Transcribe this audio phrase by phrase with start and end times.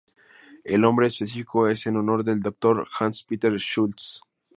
[0.63, 2.87] El nombre específico es en honor del Dr.
[2.99, 4.21] Hans-Peter Schultze.